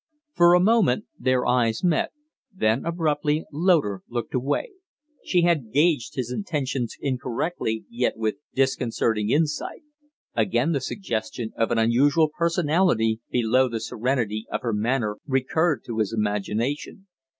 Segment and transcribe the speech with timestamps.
[0.33, 2.11] For a moment their eyes met,
[2.51, 4.71] then abruptly Loder looked away.
[5.23, 9.83] She had gauged his intentions incorrectly, yet with disconcerting insight.
[10.33, 15.99] Again the suggestion of an unusual personality below the serenity of her manner recurred to
[15.99, 17.05] his imagination.